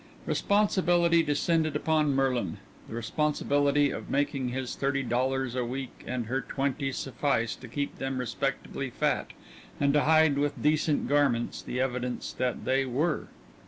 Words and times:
Responsibility 0.25 1.21
descended 1.21 1.75
upon 1.75 2.15
Merlin, 2.15 2.57
the 2.89 2.95
responsibility 2.95 3.91
of 3.91 4.09
making 4.09 4.49
his 4.49 4.73
thirty 4.73 5.03
dollars 5.03 5.53
a 5.53 5.63
week 5.63 6.03
and 6.07 6.25
her 6.25 6.41
twenty 6.41 6.91
suffice 6.91 7.55
to 7.57 7.67
keep 7.67 7.99
them 7.99 8.17
respectably 8.17 8.89
fat 8.89 9.27
and 9.79 9.93
to 9.93 10.01
hide 10.01 10.39
with 10.39 10.59
decent 10.63 11.07
garments 11.07 11.61
the 11.61 11.79
evidence 11.79 12.33
that 12.33 12.65
they 12.65 12.83
were. 12.83 13.27